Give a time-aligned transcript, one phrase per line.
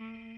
[0.00, 0.29] Mm.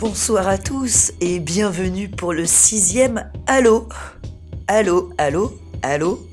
[0.00, 3.86] Bonsoir à tous et bienvenue pour le sixième Allô
[4.66, 6.26] Allô, allô, allô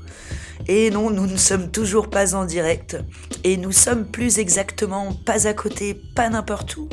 [0.66, 2.96] Et non, nous ne sommes toujours pas en direct.
[3.44, 6.88] Et nous sommes plus exactement pas à côté, pas n'importe où,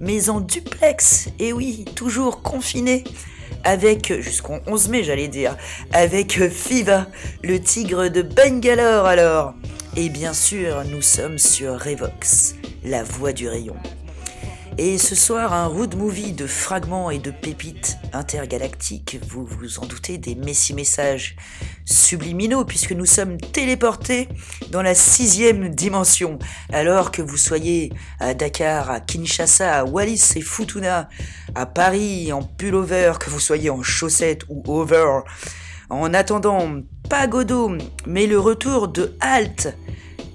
[0.00, 1.28] mais en duplex.
[1.38, 3.04] Et oui, toujours confinés
[3.62, 5.58] avec, jusqu'au 11 mai j'allais dire,
[5.92, 7.06] avec Fiva,
[7.42, 9.52] le tigre de Bangalore alors.
[9.94, 13.76] Et bien sûr, nous sommes sur Revox, la voix du rayon.
[14.76, 19.86] Et ce soir, un road movie de fragments et de pépites intergalactiques, vous vous en
[19.86, 21.36] doutez, des messi-messages
[21.84, 24.28] subliminaux, puisque nous sommes téléportés
[24.72, 26.40] dans la sixième dimension.
[26.72, 31.08] Alors que vous soyez à Dakar, à Kinshasa, à Wallis et Futuna,
[31.54, 35.20] à Paris, en pullover, que vous soyez en chaussettes ou over,
[35.88, 39.72] en attendant pas Godot, mais le retour de Halt.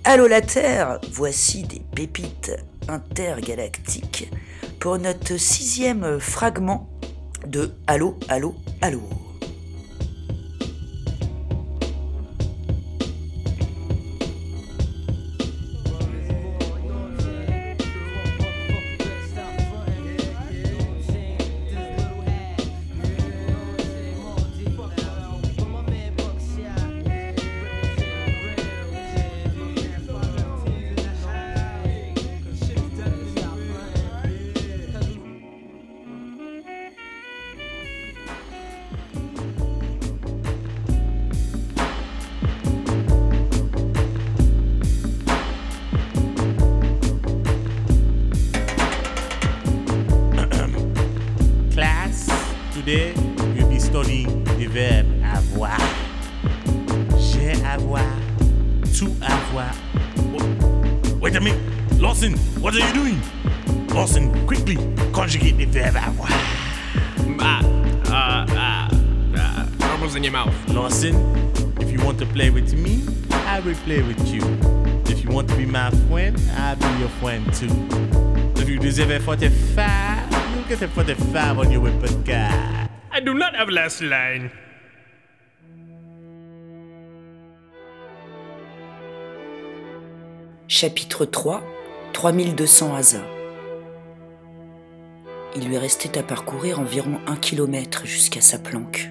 [0.06, 2.54] Allô la Terre, voici des pépites
[2.90, 4.32] intergalactique
[4.80, 6.90] pour notre sixième fragment
[7.48, 9.29] de Allô, Allô, Allô.
[53.92, 55.78] We'll be studying the verb avoir.
[57.18, 58.04] J'ai avoir,
[58.98, 59.74] to avoir.
[61.20, 61.60] Wait a minute,
[62.00, 63.22] Lawson, what are you doing?
[63.94, 64.78] Lawson, quickly
[65.12, 66.30] conjugate the verb avoir.
[67.42, 67.62] Ah,
[68.08, 68.90] uh, uh,
[69.38, 70.54] uh, in your mouth.
[70.70, 71.16] Lawson,
[71.80, 74.42] if you want to play with me, I will play with you.
[75.06, 77.70] If you want to be my friend, I'll be your friend too.
[78.62, 82.89] If you deserve a 45, you'll get a 45 on your weapon card.
[83.12, 84.52] I do not have last line.
[90.68, 91.64] Chapitre 3
[92.14, 93.24] 3200 hasards.
[95.56, 99.10] Il lui restait à parcourir environ un kilomètre jusqu'à sa planque.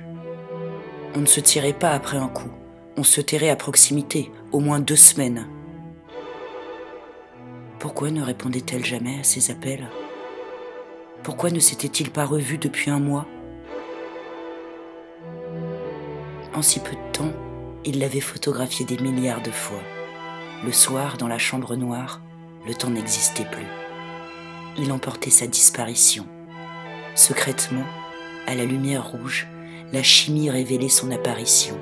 [1.16, 2.52] On ne se tirait pas après un coup,
[2.96, 5.48] on se terrait à proximité, au moins deux semaines.
[7.80, 9.88] Pourquoi ne répondait-elle jamais à ses appels?
[11.24, 13.26] Pourquoi ne s'était-il pas revu depuis un mois?
[16.54, 17.32] En si peu de temps,
[17.84, 19.82] il l'avait photographié des milliards de fois.
[20.64, 22.20] Le soir, dans la chambre noire,
[22.66, 23.66] le temps n'existait plus.
[24.76, 26.26] Il emportait sa disparition.
[27.14, 27.84] Secrètement,
[28.46, 29.46] à la lumière rouge,
[29.92, 31.78] la chimie révélait son apparition.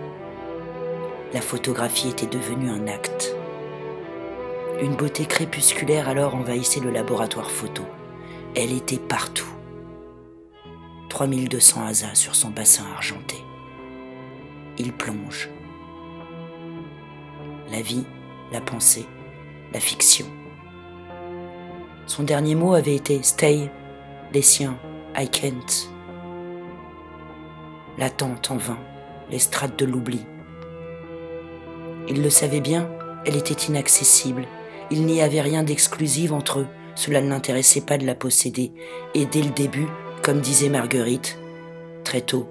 [1.32, 3.34] La photographie était devenue un acte.
[4.81, 7.82] Une beauté crépusculaire alors envahissait le laboratoire photo.
[8.55, 9.49] Elle était partout.
[11.09, 13.45] 3200 hasas sur son bassin argenté
[14.78, 15.48] il plonge.
[17.70, 18.04] La vie,
[18.53, 19.06] la pensée,
[19.72, 20.26] la fiction.
[22.06, 23.70] Son dernier mot avait été Stay,
[24.32, 24.78] les siens,
[25.17, 25.90] I can't.
[27.99, 28.78] L'attente en vain,
[29.31, 30.25] l'estrade de l'oubli.
[32.08, 32.88] Il le savait bien,
[33.25, 34.46] elle était inaccessible.
[34.90, 38.73] Il n'y avait rien d'exclusif entre eux, cela ne l'intéressait pas de la posséder.
[39.14, 39.88] Et dès le début,
[40.23, 41.38] comme disait Marguerite,
[42.05, 42.49] très tôt,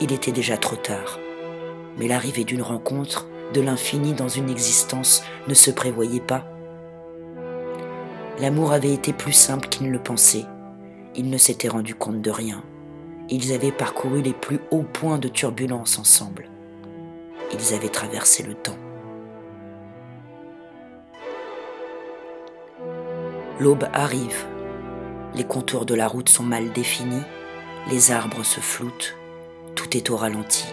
[0.00, 1.18] il était déjà trop tard
[1.98, 6.46] mais l'arrivée d'une rencontre, de l'infini dans une existence, ne se prévoyait pas.
[8.40, 10.46] L'amour avait été plus simple qu'il ne le pensait.
[11.14, 12.62] Il ne s'était rendu compte de rien.
[13.28, 16.48] Ils avaient parcouru les plus hauts points de turbulence ensemble.
[17.52, 18.78] Ils avaient traversé le temps.
[23.60, 24.46] L'aube arrive.
[25.34, 27.22] Les contours de la route sont mal définis,
[27.90, 29.16] les arbres se floutent,
[29.74, 30.66] tout est au ralenti.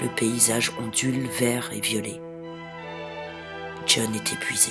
[0.00, 2.20] Le paysage ondule vert et violet.
[3.84, 4.70] John est épuisé.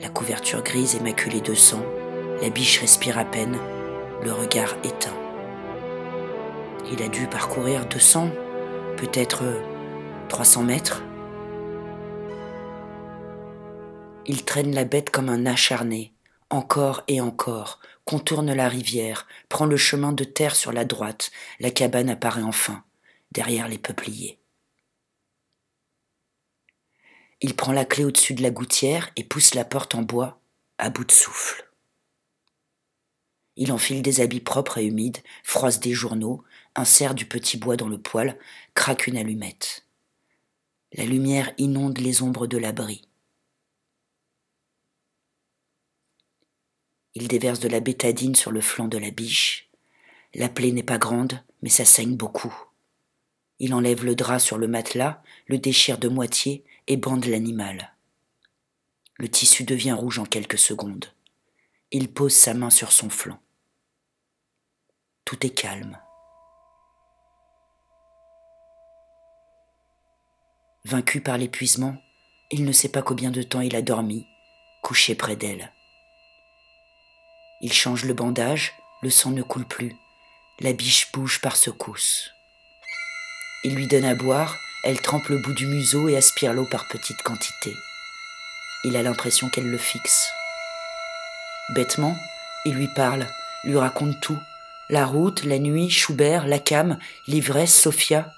[0.00, 1.82] La couverture grise est maculée de sang,
[2.40, 3.58] la biche respire à peine,
[4.22, 5.16] le regard éteint.
[6.92, 8.30] Il a dû parcourir 200,
[8.96, 9.42] peut-être
[10.28, 11.02] 300 mètres.
[14.26, 16.12] Il traîne la bête comme un acharné,
[16.50, 21.70] encore et encore, contourne la rivière, prend le chemin de terre sur la droite, la
[21.70, 22.84] cabane apparaît enfin,
[23.32, 24.38] derrière les peupliers.
[27.40, 30.40] Il prend la clé au-dessus de la gouttière et pousse la porte en bois
[30.78, 31.70] à bout de souffle.
[33.56, 36.42] Il enfile des habits propres et humides, froisse des journaux,
[36.74, 38.38] insère du petit bois dans le poêle,
[38.74, 39.86] craque une allumette.
[40.92, 43.02] La lumière inonde les ombres de l'abri.
[47.14, 49.68] Il déverse de la bétadine sur le flanc de la biche.
[50.34, 52.69] La plaie n'est pas grande, mais ça saigne beaucoup.
[53.60, 57.94] Il enlève le drap sur le matelas, le déchire de moitié et bande l'animal.
[59.18, 61.04] Le tissu devient rouge en quelques secondes.
[61.92, 63.38] Il pose sa main sur son flanc.
[65.26, 66.00] Tout est calme.
[70.86, 71.94] Vaincu par l'épuisement,
[72.50, 74.26] il ne sait pas combien de temps il a dormi,
[74.82, 75.70] couché près d'elle.
[77.60, 78.72] Il change le bandage,
[79.02, 79.94] le sang ne coule plus,
[80.60, 82.32] la biche bouge par secousses.
[83.62, 86.86] Il lui donne à boire, elle trempe le bout du museau et aspire l'eau par
[86.88, 87.76] petites quantités.
[88.84, 90.30] Il a l'impression qu'elle le fixe.
[91.74, 92.16] Bêtement,
[92.64, 93.26] il lui parle,
[93.64, 94.38] lui raconte tout.
[94.88, 98.32] La route, la nuit, Schubert, la cam, l'ivresse, Sophia.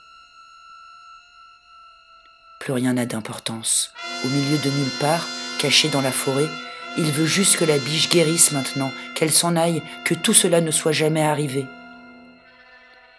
[2.59, 3.93] Plus rien n'a d'importance.
[4.25, 5.27] Au milieu de nulle part,
[5.61, 6.49] caché dans la forêt,
[6.99, 10.73] il veut juste que la biche guérisse maintenant, qu'elle s'en aille, que tout cela ne
[10.73, 11.67] soit jamais arrivé.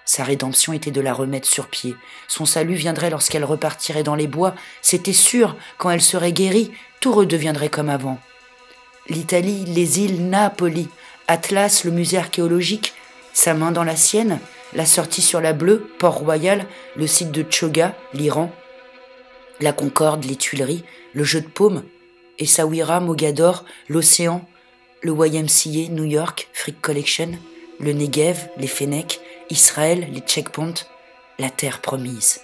[0.05, 1.95] Sa rédemption était de la remettre sur pied.
[2.27, 4.53] Son salut viendrait lorsqu'elle repartirait dans les bois.
[4.81, 8.19] C'était sûr, quand elle serait guérie, tout redeviendrait comme avant.
[9.07, 10.88] L'Italie, les îles, Napoli,
[11.27, 12.94] Atlas, le musée archéologique,
[13.33, 14.39] sa main dans la sienne,
[14.73, 16.65] la sortie sur la bleue, Port-Royal,
[16.95, 18.51] le site de Choga, l'Iran,
[19.59, 20.83] la Concorde, les Tuileries,
[21.13, 21.83] le jeu de paume,
[22.39, 24.47] Essaouira, Mogador, l'océan,
[25.01, 27.31] le YMCA, New York, Frick Collection,
[27.79, 30.85] le Negev, les Fennecs, Israël, les checkpoints,
[31.39, 32.41] la terre promise.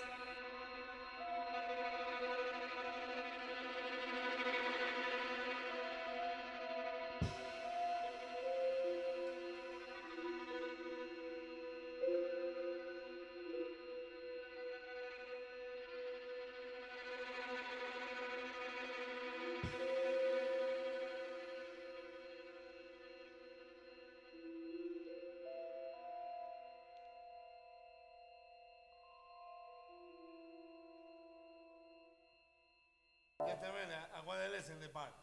[33.50, 35.19] Que te ven agua de leche de par.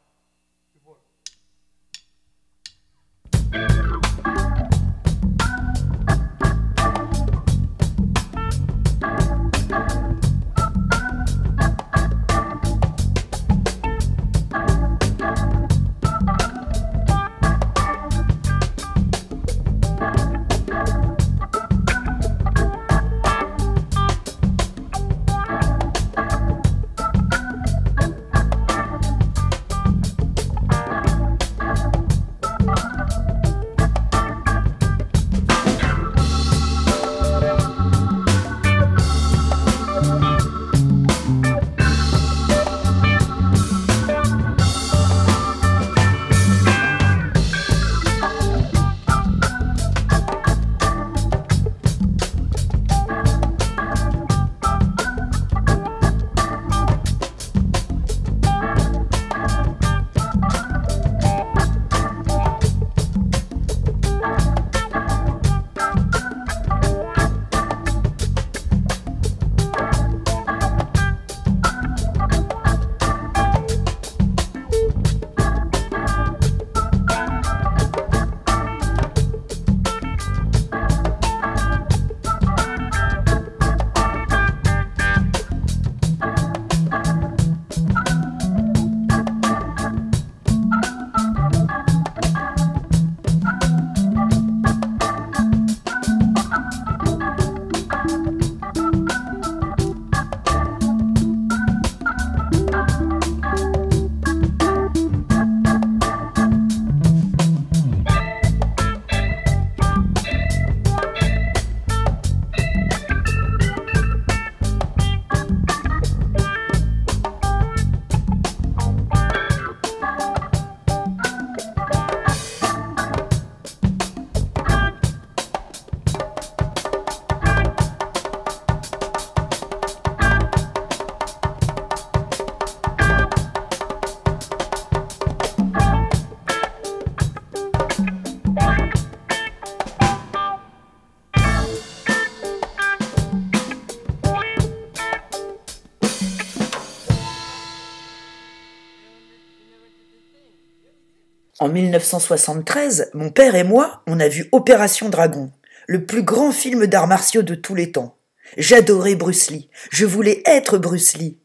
[151.99, 155.50] 1973, mon père et moi, on a vu Opération Dragon,
[155.87, 158.17] le plus grand film d'arts martiaux de tous les temps.
[158.57, 159.69] J'adorais Bruce Lee.
[159.91, 161.38] Je voulais être Bruce Lee.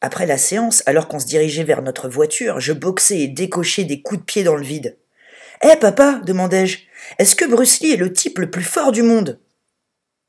[0.00, 4.00] Après la séance, alors qu'on se dirigeait vers notre voiture, je boxais et décochais des
[4.00, 4.96] coups de pied dans le vide.
[5.62, 6.78] Hé, papa, demandai-je,
[7.18, 9.40] est-ce que Bruce Lee est le type le plus fort du monde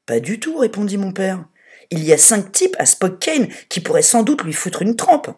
[0.05, 1.45] Pas du tout, répondit mon père.
[1.91, 5.29] Il y a cinq types à Spokane qui pourraient sans doute lui foutre une trempe.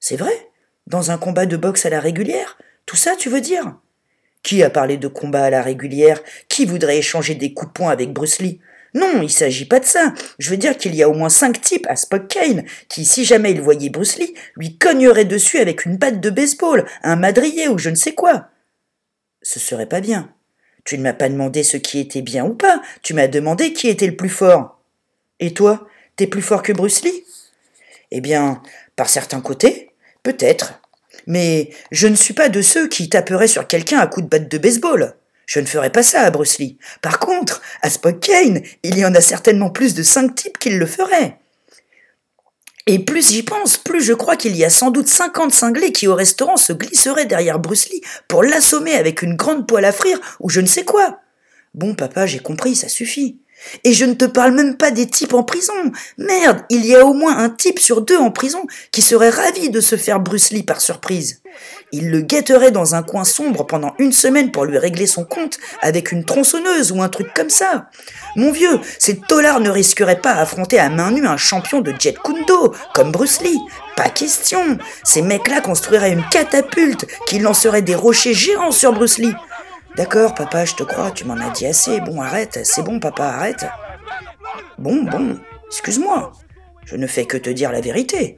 [0.00, 0.50] C'est vrai?
[0.86, 3.76] Dans un combat de boxe à la régulière Tout ça, tu veux dire?
[4.42, 6.20] Qui a parlé de combat à la régulière?
[6.48, 8.60] Qui voudrait échanger des coups de poing avec Bruce Lee?
[8.94, 10.14] Non, il s'agit pas de ça.
[10.38, 13.50] Je veux dire qu'il y a au moins cinq types à Spokane qui, si jamais
[13.50, 17.76] ils voyaient Bruce Lee, lui cogneraient dessus avec une batte de baseball, un madrier ou
[17.76, 18.48] je ne sais quoi.
[19.42, 20.32] Ce serait pas bien.
[20.84, 23.88] Tu ne m'as pas demandé ce qui était bien ou pas, tu m'as demandé qui
[23.88, 24.78] était le plus fort.
[25.40, 27.24] Et toi, t'es plus fort que Bruce Lee?
[28.12, 28.62] Eh bien,
[28.94, 29.90] par certains côtés,
[30.22, 30.80] peut-être.
[31.26, 34.50] Mais je ne suis pas de ceux qui taperaient sur quelqu'un à coups de batte
[34.50, 35.14] de baseball.
[35.46, 36.78] Je ne ferai pas ça à Bruce Lee.
[37.02, 40.86] Par contre, à Spokane, il y en a certainement plus de cinq types qui le
[40.86, 41.38] feraient.
[42.86, 46.06] Et plus j'y pense, plus je crois qu'il y a sans doute cinquante cinglés qui
[46.06, 50.20] au restaurant se glisseraient derrière Bruce Lee pour l'assommer avec une grande poêle à frire
[50.40, 51.20] ou je ne sais quoi.
[51.72, 53.38] Bon, papa, j'ai compris, ça suffit.
[53.84, 55.72] Et je ne te parle même pas des types en prison.
[56.18, 59.70] Merde, il y a au moins un type sur deux en prison qui serait ravi
[59.70, 61.40] de se faire Bruce Lee par surprise.
[61.92, 65.58] Il le guetterait dans un coin sombre pendant une semaine pour lui régler son compte
[65.80, 67.88] avec une tronçonneuse ou un truc comme ça.
[68.36, 71.94] Mon vieux, ces tolards ne risqueraient pas à affronter à main nue un champion de
[71.96, 73.60] Jet Kundo, comme Bruce Lee.
[73.96, 74.78] Pas question.
[75.04, 79.34] Ces mecs-là construiraient une catapulte qui lancerait des rochers géants sur Bruce Lee.
[79.96, 82.00] D'accord, papa, je te crois, tu m'en as dit assez.
[82.00, 83.64] Bon, arrête, c'est bon, papa, arrête.
[84.78, 86.32] Bon, bon, excuse-moi.
[86.84, 88.36] Je ne fais que te dire la vérité.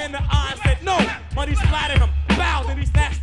[0.00, 0.98] Him in the eye said no.
[1.34, 3.19] Money splattered him, bowed, and he snatched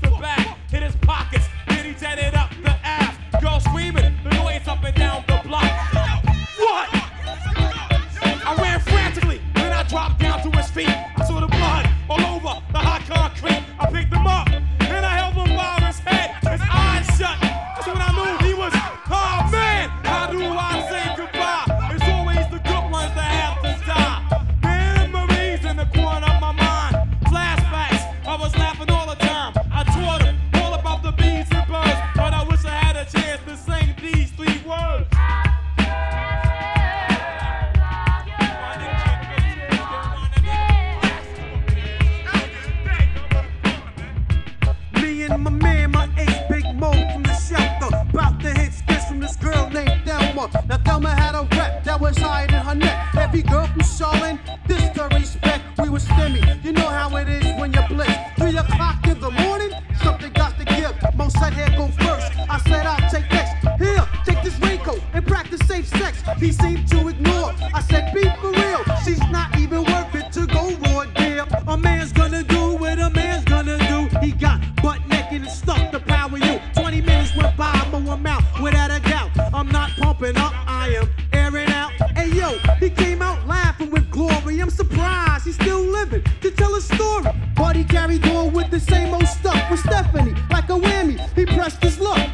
[88.79, 91.17] the same old stuff with Stephanie, like a whammy.
[91.35, 92.29] He pressed his luck.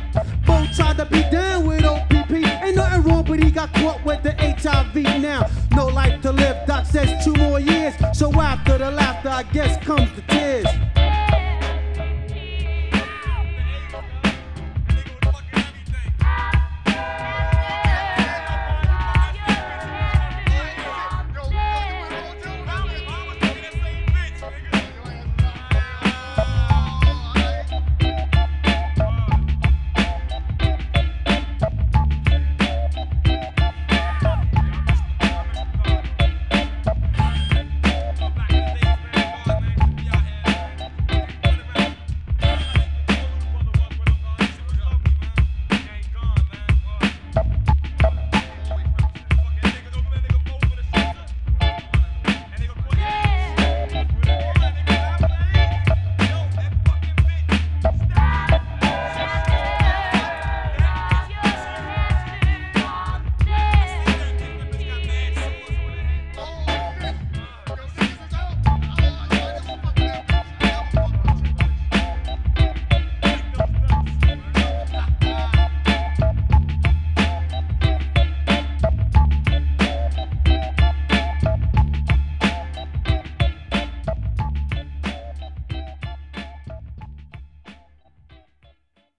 [0.46, 2.32] Both tried to be down with OPP.
[2.32, 5.50] Ain't nothing wrong, but he got caught with the HIV now.
[5.72, 7.94] No life to live, Doc says two more years.
[8.14, 10.13] So after the laughter, I guess comes